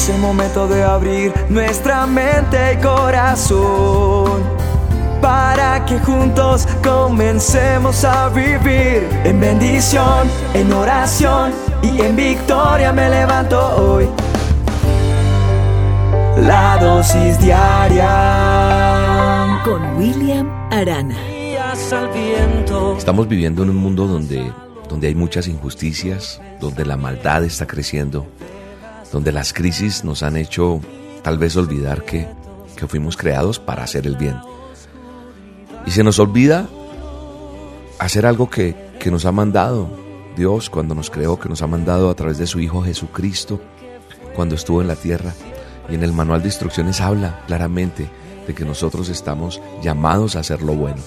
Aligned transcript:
Es 0.00 0.08
el 0.08 0.18
momento 0.18 0.66
de 0.66 0.82
abrir 0.82 1.30
nuestra 1.50 2.06
mente 2.06 2.72
y 2.72 2.78
corazón 2.78 4.42
para 5.20 5.84
que 5.84 5.98
juntos 5.98 6.66
comencemos 6.82 8.02
a 8.06 8.30
vivir 8.30 9.06
en 9.24 9.38
bendición, 9.38 10.26
en 10.54 10.72
oración 10.72 11.52
y 11.82 12.00
en 12.00 12.16
victoria 12.16 12.94
me 12.94 13.10
levanto 13.10 13.60
hoy. 13.76 14.08
La 16.46 16.78
dosis 16.80 17.38
diaria 17.38 18.08
con 19.62 19.98
William 19.98 20.48
Arana. 20.72 21.18
Estamos 22.96 23.28
viviendo 23.28 23.64
en 23.64 23.68
un 23.68 23.76
mundo 23.76 24.06
donde, 24.06 24.50
donde 24.88 25.08
hay 25.08 25.14
muchas 25.14 25.46
injusticias, 25.46 26.40
donde 26.58 26.86
la 26.86 26.96
maldad 26.96 27.44
está 27.44 27.66
creciendo, 27.66 28.26
donde 29.12 29.32
las 29.32 29.52
crisis 29.52 30.04
nos 30.04 30.22
han 30.22 30.36
hecho 30.36 30.80
tal 31.22 31.38
vez 31.38 31.56
olvidar 31.56 32.04
que, 32.04 32.28
que 32.76 32.86
fuimos 32.86 33.16
creados 33.16 33.58
para 33.58 33.84
hacer 33.84 34.06
el 34.06 34.16
bien. 34.16 34.36
Y 35.86 35.90
se 35.90 36.04
nos 36.04 36.18
olvida 36.18 36.68
hacer 37.98 38.26
algo 38.26 38.48
que, 38.48 38.74
que 38.98 39.10
nos 39.10 39.24
ha 39.24 39.32
mandado 39.32 39.88
Dios 40.36 40.70
cuando 40.70 40.94
nos 40.94 41.10
creó, 41.10 41.38
que 41.38 41.48
nos 41.48 41.62
ha 41.62 41.66
mandado 41.66 42.10
a 42.10 42.14
través 42.14 42.38
de 42.38 42.46
su 42.46 42.60
Hijo 42.60 42.82
Jesucristo 42.82 43.60
cuando 44.34 44.54
estuvo 44.54 44.80
en 44.80 44.88
la 44.88 44.96
tierra. 44.96 45.32
Y 45.88 45.94
en 45.94 46.02
el 46.02 46.12
manual 46.12 46.42
de 46.42 46.48
instrucciones 46.48 47.00
habla 47.00 47.42
claramente 47.46 48.08
de 48.46 48.54
que 48.54 48.64
nosotros 48.64 49.08
estamos 49.08 49.60
llamados 49.82 50.36
a 50.36 50.40
hacer 50.40 50.62
lo 50.62 50.74
bueno. 50.74 51.02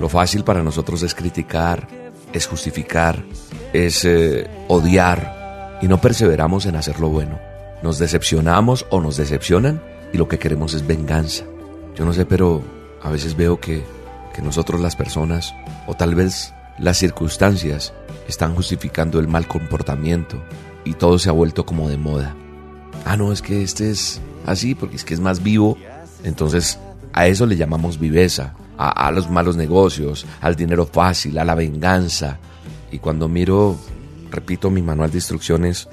Lo 0.00 0.08
fácil 0.08 0.44
para 0.44 0.62
nosotros 0.62 1.02
es 1.02 1.14
criticar, 1.14 1.88
es 2.32 2.46
justificar, 2.46 3.24
es 3.72 4.04
eh, 4.04 4.48
odiar 4.68 5.37
y 5.80 5.88
no 5.88 6.00
perseveramos 6.00 6.66
en 6.66 6.76
hacer 6.76 7.00
lo 7.00 7.08
bueno. 7.08 7.38
Nos 7.82 7.98
decepcionamos 7.98 8.86
o 8.90 9.00
nos 9.00 9.16
decepcionan 9.16 9.82
y 10.12 10.18
lo 10.18 10.28
que 10.28 10.38
queremos 10.38 10.74
es 10.74 10.86
venganza. 10.86 11.44
Yo 11.94 12.04
no 12.04 12.12
sé, 12.12 12.26
pero 12.26 12.62
a 13.02 13.10
veces 13.10 13.36
veo 13.36 13.60
que, 13.60 13.84
que 14.34 14.42
nosotros 14.42 14.80
las 14.80 14.96
personas, 14.96 15.54
o 15.86 15.94
tal 15.94 16.14
vez 16.14 16.52
las 16.78 16.98
circunstancias, 16.98 17.92
están 18.26 18.54
justificando 18.54 19.20
el 19.20 19.28
mal 19.28 19.46
comportamiento 19.46 20.42
y 20.84 20.94
todo 20.94 21.18
se 21.18 21.28
ha 21.28 21.32
vuelto 21.32 21.64
como 21.64 21.88
de 21.88 21.96
moda. 21.96 22.34
Ah, 23.04 23.16
no, 23.16 23.32
es 23.32 23.42
que 23.42 23.62
este 23.62 23.90
es 23.90 24.20
así 24.46 24.74
porque 24.74 24.96
es 24.96 25.04
que 25.04 25.14
es 25.14 25.20
más 25.20 25.42
vivo. 25.42 25.76
Entonces 26.24 26.78
a 27.12 27.26
eso 27.26 27.46
le 27.46 27.56
llamamos 27.56 27.98
viveza, 27.98 28.54
a, 28.76 29.10
los 29.10 29.28
malos 29.28 29.56
negocios, 29.56 30.24
al 30.40 30.54
dinero 30.54 30.86
fácil, 30.86 31.36
a 31.38 31.44
la 31.44 31.56
venganza. 31.56 32.38
Y 32.92 32.98
cuando 32.98 33.28
miro, 33.28 33.76
repito 34.30 34.70
mi 34.70 34.82
manual 34.82 35.10
de 35.10 35.18
instrucciones, 35.18 35.88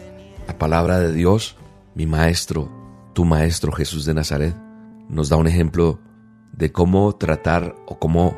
la 0.48 0.58
palabra 0.58 1.00
de 1.00 1.12
Dios, 1.14 1.58
mi 1.96 2.06
maestro, 2.06 2.70
tu 3.14 3.26
maestro 3.26 3.72
Jesús 3.72 4.06
de 4.06 4.14
Nazaret, 4.14 4.56
nos 5.10 5.30
da 5.30 5.38
un 5.38 5.48
ejemplo 5.48 6.00
de 6.52 6.72
cómo 6.72 7.16
tratar 7.16 7.76
o 7.86 8.00
cómo 8.00 8.36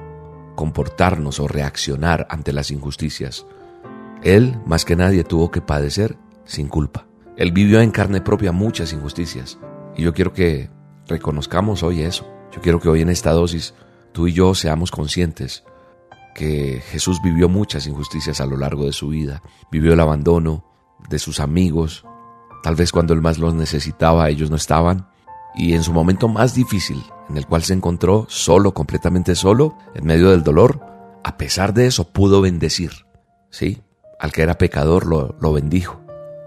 comportarnos 0.56 1.40
o 1.40 1.48
reaccionar 1.48 2.28
ante 2.30 2.52
las 2.54 2.72
injusticias. 2.72 3.46
Él, 4.24 4.60
más 4.66 4.86
que 4.86 4.96
nadie, 4.96 5.24
tuvo 5.24 5.52
que 5.52 5.62
padecer 5.62 6.18
sin 6.46 6.68
culpa. 6.68 7.08
Él 7.38 7.52
vivió 7.52 7.82
en 7.82 7.92
carne 7.92 8.22
propia 8.22 8.52
muchas 8.52 8.94
injusticias. 8.94 9.60
Y 9.96 10.04
yo 10.04 10.14
quiero 10.14 10.34
que 10.34 10.70
reconozcamos 11.08 11.84
hoy 11.84 12.02
eso. 12.02 12.28
Yo 12.52 12.62
quiero 12.62 12.80
que 12.80 12.90
hoy 12.90 13.02
en 13.02 13.10
esta 13.10 13.32
dosis 13.32 13.76
tú 14.12 14.28
y 14.28 14.34
yo 14.34 14.56
seamos 14.56 14.90
conscientes 14.90 15.64
que 16.38 16.84
Jesús 16.92 17.20
vivió 17.24 17.50
muchas 17.50 17.88
injusticias 17.88 18.40
a 18.40 18.46
lo 18.46 18.58
largo 18.58 18.86
de 18.86 18.94
su 18.94 19.08
vida. 19.08 19.42
Vivió 19.72 19.94
el 19.94 20.00
abandono 20.00 20.64
de 21.10 21.18
sus 21.18 21.40
amigos. 21.40 22.06
Tal 22.62 22.76
vez 22.76 22.92
cuando 22.92 23.16
él 23.16 23.22
más 23.22 23.40
los 23.40 23.56
necesitaba, 23.56 24.30
ellos 24.30 24.52
no 24.52 24.56
estaban. 24.56 25.10
Y 25.56 25.74
en 25.74 25.82
su 25.82 25.92
momento 25.94 26.28
más 26.28 26.54
difícil, 26.54 27.04
en 27.28 27.38
el 27.38 27.48
cual 27.48 27.64
se 27.64 27.74
encontró 27.74 28.28
solo, 28.30 28.76
completamente 28.76 29.34
solo, 29.34 29.80
en 29.96 30.06
medio 30.06 30.30
del 30.30 30.44
dolor, 30.44 30.80
a 31.24 31.38
pesar 31.38 31.74
de 31.74 31.88
eso 31.88 32.08
pudo 32.08 32.40
bendecir. 32.40 32.92
Sí, 33.50 33.82
al 34.20 34.32
que 34.32 34.44
era 34.44 34.60
pecador 34.60 35.08
lo, 35.08 35.36
lo 35.42 35.54
bendijo. 35.54 36.00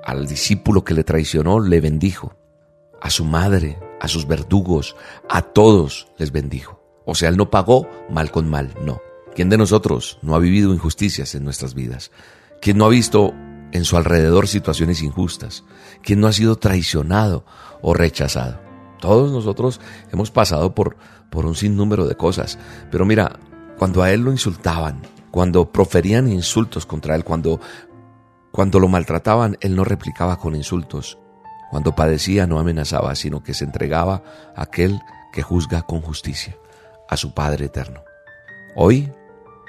Al 0.05 0.29
discípulo 0.29 0.85
que 0.85 0.95
le 0.95 1.03
traicionó 1.03 1.59
le 1.59 1.81
bendijo. 1.81 2.37
A 3.03 3.11
su 3.11 3.25
madre, 3.25 3.81
a 4.01 4.07
sus 4.07 4.29
verdugos, 4.29 4.95
a 5.29 5.43
todos 5.43 6.07
les 6.17 6.31
bendijo. 6.31 6.81
O 7.07 7.17
sea, 7.17 7.29
Él 7.29 7.37
no 7.37 7.51
pagó 7.51 7.89
mal 8.09 8.31
con 8.31 8.49
mal, 8.49 8.73
no. 8.85 9.01
¿Quién 9.35 9.49
de 9.49 9.59
nosotros 9.59 10.19
no 10.23 10.35
ha 10.35 10.39
vivido 10.39 10.75
injusticias 10.75 11.35
en 11.35 11.45
nuestras 11.45 11.75
vidas? 11.75 12.11
¿Quién 12.61 12.79
no 12.79 12.85
ha 12.85 12.89
visto 12.89 13.33
en 13.73 13.85
su 13.85 13.97
alrededor 13.97 14.49
situaciones 14.49 15.03
injustas? 15.03 15.65
¿Quién 16.03 16.21
no 16.21 16.27
ha 16.27 16.33
sido 16.33 16.57
traicionado 16.57 17.45
o 17.81 17.95
rechazado? 17.95 18.61
Todos 19.01 19.33
nosotros 19.33 19.81
hemos 20.13 20.31
pasado 20.31 20.75
por, 20.75 20.97
por 21.31 21.47
un 21.47 21.55
sinnúmero 21.55 22.07
de 22.07 22.17
cosas. 22.17 22.59
Pero 22.91 23.07
mira, 23.07 23.39
cuando 23.79 24.03
a 24.03 24.11
Él 24.11 24.21
lo 24.21 24.33
insultaban, 24.33 25.01
cuando 25.31 25.71
proferían 25.71 26.29
insultos 26.29 26.85
contra 26.85 27.15
Él, 27.15 27.25
cuando, 27.25 27.61
cuando 28.51 28.81
lo 28.81 28.89
maltrataban, 28.89 29.57
Él 29.61 29.77
no 29.77 29.85
replicaba 29.85 30.39
con 30.39 30.57
insultos. 30.57 31.19
Cuando 31.71 31.95
padecía 31.95 32.49
no 32.49 32.59
amenazaba, 32.59 33.15
sino 33.15 33.45
que 33.45 33.55
se 33.55 33.65
entregaba 33.65 34.25
a 34.57 34.63
aquel 34.63 35.01
que 35.33 35.43
juzga 35.43 35.83
con 35.83 36.01
justicia, 36.01 36.59
a 37.09 37.17
su 37.17 37.33
Padre 37.33 37.67
eterno. 37.67 38.03
Hoy, 38.75 39.13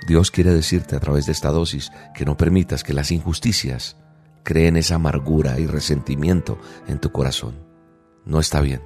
Dios 0.07 0.31
quiere 0.31 0.53
decirte 0.53 0.95
a 0.95 0.99
través 0.99 1.25
de 1.25 1.31
esta 1.31 1.49
dosis 1.49 1.91
que 2.13 2.25
no 2.25 2.37
permitas 2.37 2.83
que 2.83 2.93
las 2.93 3.11
injusticias 3.11 3.97
creen 4.43 4.77
esa 4.77 4.95
amargura 4.95 5.59
y 5.59 5.67
resentimiento 5.67 6.57
en 6.87 6.99
tu 6.99 7.11
corazón. 7.11 7.55
No 8.25 8.39
está 8.39 8.61
bien. 8.61 8.81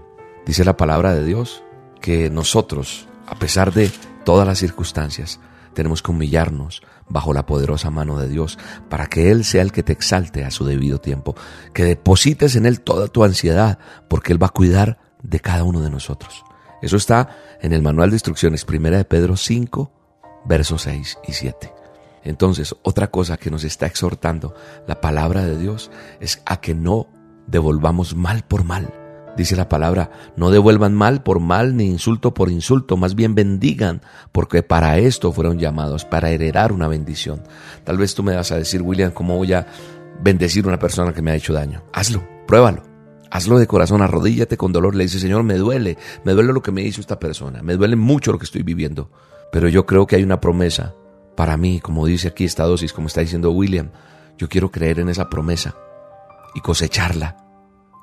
Dice 0.46 0.66
la 0.66 0.78
palabra 0.78 1.14
de 1.14 1.26
Dios 1.26 1.64
que 2.02 2.30
nosotros, 2.30 3.08
a 3.26 3.36
pesar 3.36 3.74
de 3.74 3.92
todas 4.24 4.46
las 4.46 4.60
circunstancias, 4.60 5.40
tenemos 5.74 6.02
que 6.02 6.12
humillarnos 6.12 6.82
bajo 7.08 7.34
la 7.34 7.46
poderosa 7.46 7.90
mano 7.90 8.20
de 8.20 8.28
Dios 8.28 8.58
para 8.90 9.08
que 9.08 9.32
Él 9.32 9.44
sea 9.44 9.62
el 9.62 9.72
que 9.72 9.84
te 9.84 9.94
exalte 9.94 10.44
a 10.44 10.52
su 10.52 10.66
debido 10.66 11.00
tiempo, 11.00 11.36
que 11.74 11.84
deposites 11.84 12.56
en 12.56 12.66
Él 12.66 12.82
toda 12.82 13.08
tu 13.08 13.24
ansiedad, 13.24 13.80
porque 14.08 14.34
Él 14.34 14.42
va 14.42 14.48
a 14.48 14.54
cuidar 14.54 15.00
de 15.22 15.40
cada 15.40 15.64
uno 15.64 15.82
de 15.82 15.90
nosotros. 15.90 16.44
Eso 16.82 16.98
está 16.98 17.58
en 17.62 17.74
el 17.74 17.82
manual 17.82 18.10
de 18.10 18.16
instrucciones, 18.16 18.66
primera 18.66 18.98
de 18.98 19.06
Pedro 19.06 19.38
5, 19.38 19.92
versos 20.46 20.84
6 20.84 21.20
y 21.28 21.34
7. 21.34 21.74
Entonces, 22.24 22.76
otra 22.82 23.12
cosa 23.12 23.38
que 23.38 23.52
nos 23.52 23.64
está 23.64 23.86
exhortando 23.86 24.56
la 24.88 25.00
palabra 25.02 25.44
de 25.44 25.58
Dios 25.58 25.92
es 26.20 26.42
a 26.46 26.62
que 26.62 26.74
no 26.74 27.08
devolvamos 27.48 28.16
mal 28.16 28.44
por 28.44 28.64
mal 28.64 28.92
Dice 29.38 29.58
la 29.58 29.68
palabra, 29.68 30.12
no 30.38 30.50
devuelvan 30.50 30.94
mal 30.94 31.22
por 31.22 31.42
mal 31.42 31.76
ni 31.76 31.86
insulto 31.86 32.34
por 32.34 32.50
insulto, 32.50 32.96
más 32.96 33.16
bien 33.16 33.36
bendigan, 33.36 34.02
porque 34.32 34.64
para 34.64 34.98
esto 34.98 35.34
fueron 35.34 35.60
llamados, 35.60 36.06
para 36.06 36.30
heredar 36.30 36.72
una 36.72 36.88
bendición. 36.88 37.44
Tal 37.84 37.98
vez 37.98 38.16
tú 38.16 38.24
me 38.24 38.36
vas 38.36 38.54
a 38.54 38.58
decir, 38.58 38.82
William, 38.82 39.12
¿cómo 39.12 39.36
voy 39.36 39.52
a 39.52 39.68
bendecir 40.22 40.64
a 40.64 40.70
una 40.70 40.80
persona 40.80 41.14
que 41.14 41.22
me 41.22 41.32
ha 41.32 41.36
hecho 41.36 41.52
daño? 41.52 41.84
Hazlo, 41.92 42.26
pruébalo. 42.48 42.84
Hazlo 43.30 43.60
de 43.60 43.68
corazón, 43.68 44.02
arrodíllate 44.02 44.56
con 44.56 44.72
dolor, 44.72 44.96
le 44.96 45.04
dice, 45.04 45.20
Señor, 45.20 45.44
me 45.44 45.56
duele, 45.56 45.98
me 46.24 46.32
duele 46.32 46.54
lo 46.54 46.62
que 46.62 46.72
me 46.72 46.84
hizo 46.84 47.02
esta 47.02 47.20
persona, 47.20 47.62
me 47.62 47.76
duele 47.76 47.98
mucho 47.98 48.32
lo 48.32 48.40
que 48.40 48.46
estoy 48.46 48.64
viviendo, 48.64 49.12
pero 49.56 49.70
yo 49.70 49.86
creo 49.86 50.06
que 50.06 50.18
hay 50.18 50.24
una 50.24 50.42
promesa 50.42 50.96
para 51.38 51.56
mí, 51.56 51.80
como 51.80 52.06
dice 52.06 52.28
aquí 52.28 52.44
esta 52.44 52.66
dosis, 52.66 52.92
como 52.92 53.08
está 53.08 53.22
diciendo 53.22 53.52
William, 53.52 53.90
yo 54.38 54.50
quiero 54.50 54.70
creer 54.70 55.00
en 55.00 55.08
esa 55.08 55.30
promesa 55.30 55.78
y 56.54 56.60
cosecharla 56.60 57.38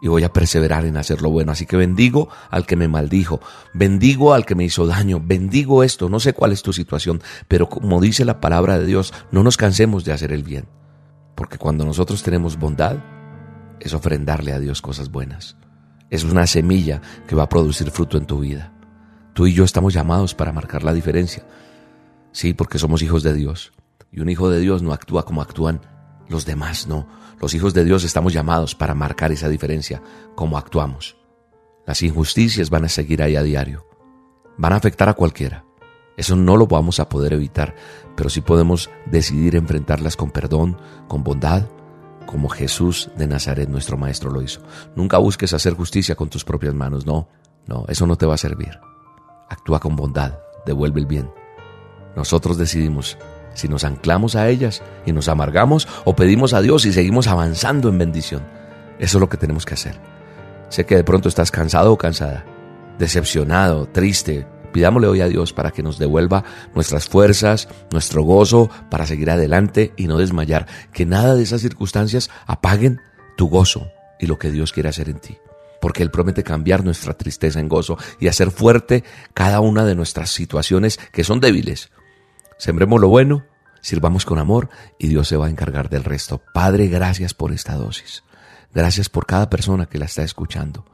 y 0.00 0.08
voy 0.08 0.24
a 0.24 0.32
perseverar 0.32 0.86
en 0.86 0.96
hacer 0.96 1.20
lo 1.20 1.28
bueno. 1.28 1.52
Así 1.52 1.66
que 1.66 1.76
bendigo 1.76 2.30
al 2.48 2.64
que 2.64 2.74
me 2.74 2.88
maldijo, 2.88 3.38
bendigo 3.74 4.32
al 4.32 4.46
que 4.46 4.54
me 4.54 4.64
hizo 4.64 4.86
daño, 4.86 5.20
bendigo 5.22 5.82
esto, 5.82 6.08
no 6.08 6.20
sé 6.20 6.32
cuál 6.32 6.52
es 6.52 6.62
tu 6.62 6.72
situación, 6.72 7.20
pero 7.48 7.68
como 7.68 8.00
dice 8.00 8.24
la 8.24 8.40
palabra 8.40 8.78
de 8.78 8.86
Dios, 8.86 9.12
no 9.30 9.42
nos 9.42 9.58
cansemos 9.58 10.06
de 10.06 10.14
hacer 10.14 10.32
el 10.32 10.44
bien, 10.44 10.64
porque 11.34 11.58
cuando 11.58 11.84
nosotros 11.84 12.22
tenemos 12.22 12.58
bondad, 12.58 12.96
es 13.78 13.92
ofrendarle 13.92 14.54
a 14.54 14.58
Dios 14.58 14.80
cosas 14.80 15.10
buenas. 15.10 15.58
Es 16.08 16.24
una 16.24 16.46
semilla 16.46 17.02
que 17.26 17.36
va 17.36 17.42
a 17.42 17.50
producir 17.50 17.90
fruto 17.90 18.16
en 18.16 18.24
tu 18.24 18.38
vida. 18.38 18.71
Tú 19.34 19.46
y 19.46 19.54
yo 19.54 19.64
estamos 19.64 19.94
llamados 19.94 20.34
para 20.34 20.52
marcar 20.52 20.82
la 20.82 20.92
diferencia. 20.92 21.46
Sí, 22.32 22.54
porque 22.54 22.78
somos 22.78 23.02
hijos 23.02 23.22
de 23.22 23.34
Dios. 23.34 23.72
Y 24.10 24.20
un 24.20 24.28
hijo 24.28 24.50
de 24.50 24.60
Dios 24.60 24.82
no 24.82 24.92
actúa 24.92 25.24
como 25.24 25.40
actúan 25.40 25.80
los 26.28 26.44
demás, 26.44 26.86
no. 26.86 27.06
Los 27.40 27.54
hijos 27.54 27.74
de 27.74 27.84
Dios 27.84 28.04
estamos 28.04 28.32
llamados 28.32 28.74
para 28.74 28.94
marcar 28.94 29.32
esa 29.32 29.48
diferencia, 29.48 30.02
como 30.34 30.58
actuamos. 30.58 31.16
Las 31.86 32.02
injusticias 32.02 32.70
van 32.70 32.84
a 32.84 32.88
seguir 32.88 33.22
ahí 33.22 33.36
a 33.36 33.42
diario. 33.42 33.86
Van 34.56 34.72
a 34.72 34.76
afectar 34.76 35.08
a 35.08 35.14
cualquiera. 35.14 35.64
Eso 36.16 36.36
no 36.36 36.56
lo 36.56 36.66
vamos 36.66 37.00
a 37.00 37.08
poder 37.08 37.32
evitar, 37.32 37.74
pero 38.16 38.28
sí 38.28 38.42
podemos 38.42 38.90
decidir 39.06 39.56
enfrentarlas 39.56 40.16
con 40.16 40.30
perdón, 40.30 40.78
con 41.08 41.24
bondad, 41.24 41.66
como 42.26 42.48
Jesús 42.48 43.10
de 43.16 43.26
Nazaret, 43.26 43.68
nuestro 43.68 43.96
Maestro, 43.96 44.30
lo 44.30 44.42
hizo. 44.42 44.62
Nunca 44.94 45.18
busques 45.18 45.52
hacer 45.52 45.74
justicia 45.74 46.14
con 46.14 46.28
tus 46.28 46.44
propias 46.44 46.74
manos, 46.74 47.06
no, 47.06 47.28
no, 47.66 47.84
eso 47.88 48.06
no 48.06 48.16
te 48.16 48.26
va 48.26 48.34
a 48.34 48.38
servir. 48.38 48.78
Actúa 49.52 49.80
con 49.80 49.96
bondad, 49.96 50.38
devuelve 50.64 50.98
el 50.98 51.06
bien. 51.06 51.30
Nosotros 52.16 52.56
decidimos 52.56 53.18
si 53.52 53.68
nos 53.68 53.84
anclamos 53.84 54.34
a 54.34 54.48
ellas 54.48 54.82
y 55.04 55.12
nos 55.12 55.28
amargamos 55.28 55.86
o 56.06 56.16
pedimos 56.16 56.54
a 56.54 56.62
Dios 56.62 56.86
y 56.86 56.92
seguimos 56.94 57.26
avanzando 57.26 57.90
en 57.90 57.98
bendición. 57.98 58.42
Eso 58.98 59.18
es 59.18 59.20
lo 59.20 59.28
que 59.28 59.36
tenemos 59.36 59.66
que 59.66 59.74
hacer. 59.74 60.00
Sé 60.70 60.86
que 60.86 60.96
de 60.96 61.04
pronto 61.04 61.28
estás 61.28 61.50
cansado 61.50 61.92
o 61.92 61.98
cansada, 61.98 62.46
decepcionado, 62.98 63.86
triste. 63.88 64.46
Pidámosle 64.72 65.08
hoy 65.08 65.20
a 65.20 65.28
Dios 65.28 65.52
para 65.52 65.70
que 65.70 65.82
nos 65.82 65.98
devuelva 65.98 66.44
nuestras 66.74 67.06
fuerzas, 67.06 67.68
nuestro 67.90 68.22
gozo 68.22 68.70
para 68.90 69.04
seguir 69.04 69.30
adelante 69.30 69.92
y 69.98 70.06
no 70.06 70.16
desmayar. 70.16 70.66
Que 70.94 71.04
nada 71.04 71.34
de 71.34 71.42
esas 71.42 71.60
circunstancias 71.60 72.30
apaguen 72.46 73.02
tu 73.36 73.50
gozo 73.50 73.90
y 74.18 74.26
lo 74.26 74.38
que 74.38 74.50
Dios 74.50 74.72
quiere 74.72 74.88
hacer 74.88 75.10
en 75.10 75.20
ti. 75.20 75.36
Porque 75.82 76.04
Él 76.04 76.12
promete 76.12 76.44
cambiar 76.44 76.84
nuestra 76.84 77.14
tristeza 77.14 77.58
en 77.58 77.68
gozo 77.68 77.98
y 78.20 78.28
hacer 78.28 78.52
fuerte 78.52 79.02
cada 79.34 79.58
una 79.58 79.84
de 79.84 79.96
nuestras 79.96 80.30
situaciones 80.30 81.00
que 81.12 81.24
son 81.24 81.40
débiles. 81.40 81.90
Sembremos 82.56 83.00
lo 83.00 83.08
bueno, 83.08 83.44
sirvamos 83.80 84.24
con 84.24 84.38
amor 84.38 84.70
y 84.96 85.08
Dios 85.08 85.26
se 85.26 85.36
va 85.36 85.46
a 85.46 85.50
encargar 85.50 85.90
del 85.90 86.04
resto. 86.04 86.40
Padre, 86.54 86.86
gracias 86.86 87.34
por 87.34 87.50
esta 87.50 87.74
dosis. 87.74 88.22
Gracias 88.72 89.08
por 89.08 89.26
cada 89.26 89.50
persona 89.50 89.86
que 89.86 89.98
la 89.98 90.04
está 90.04 90.22
escuchando. 90.22 90.86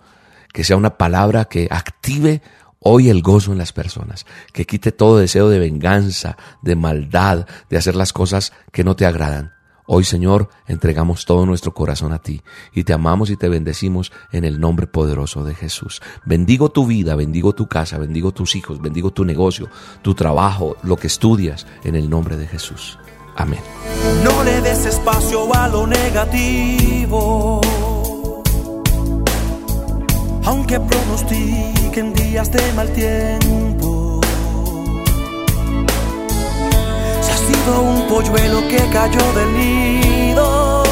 Que 0.55 0.65
sea 0.65 0.79
una 0.79 0.97
palabra 0.97 1.45
que 1.45 1.69
active 1.71 2.41
hoy 2.81 3.11
el 3.11 3.21
gozo 3.21 3.53
en 3.53 3.59
las 3.59 3.75
personas, 3.75 4.25
que 4.55 4.65
quite 4.65 4.91
todo 4.91 5.19
deseo 5.19 5.51
de 5.51 5.59
venganza, 5.59 6.39
de 6.63 6.77
maldad, 6.77 7.47
de 7.69 7.77
hacer 7.77 7.95
las 7.95 8.15
cosas 8.15 8.55
que 8.73 8.85
no 8.85 8.97
te 8.97 9.05
agradan. 9.05 9.58
Hoy, 9.91 10.05
Señor, 10.05 10.51
entregamos 10.67 11.25
todo 11.25 11.47
nuestro 11.47 11.73
corazón 11.73 12.13
a 12.13 12.19
ti 12.19 12.43
y 12.75 12.85
te 12.85 12.93
amamos 12.93 13.31
y 13.31 13.39
te 13.39 13.49
bendecimos 13.49 14.13
en 14.33 14.45
el 14.45 14.61
nombre 14.61 14.87
poderoso 14.87 15.45
de 15.45 15.55
Jesús. 15.55 16.03
Bendigo 16.27 16.69
tu 16.69 16.87
vida, 16.87 17.17
bendigo 17.17 17.55
tu 17.55 17.69
casa, 17.69 17.97
bendigo 17.97 18.33
tus 18.33 18.55
hijos, 18.55 18.83
bendigo 18.83 19.13
tu 19.13 19.25
negocio, 19.25 19.71
tu 20.03 20.15
trabajo, 20.15 20.77
lo 20.83 20.97
que 20.97 21.07
estudias, 21.07 21.67
en 21.85 21.95
el 21.95 22.11
nombre 22.11 22.37
de 22.37 22.47
Jesús. 22.47 22.99
Amén. 23.35 23.61
No 24.23 24.45
le 24.45 24.61
des 24.61 24.85
espacio 24.85 25.55
a 25.55 25.69
lo 25.69 25.87
negativo. 25.87 27.63
Aunque 30.45 30.79
pronostiquen 30.81 32.13
días 32.13 32.53
de 32.53 32.73
mal 32.75 32.93
tiempo. 32.93 33.68
Sido 37.49 37.81
un 37.81 38.07
polluelo 38.09 38.61
que 38.69 38.79
cayó 38.93 39.33
del 39.33 39.51
nido. 39.57 40.85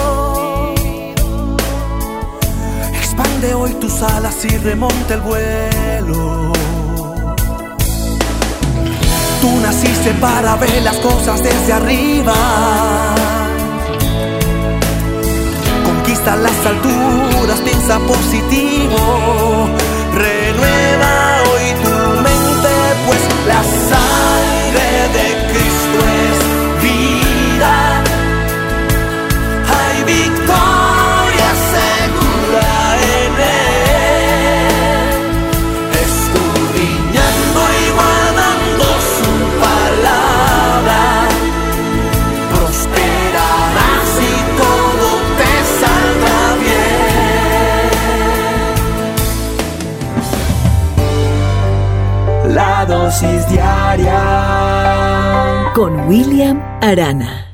Expande 2.95 3.55
hoy 3.55 3.73
tus 3.75 4.03
alas 4.03 4.45
y 4.45 4.57
remonte 4.57 5.15
el 5.15 5.21
vuelo. 5.21 6.53
Tú 9.41 9.51
naciste 9.61 10.11
para 10.15 10.57
ver 10.57 10.83
las 10.83 10.97
cosas 10.97 11.43
desde 11.43 11.73
arriba. 11.73 12.35
Conquista 15.85 16.37
las 16.37 16.67
alturas, 16.73 17.61
piensa 17.65 17.99
positivo. 18.01 19.46
Con 55.75 56.07
William 56.07 56.61
Arana. 56.83 57.46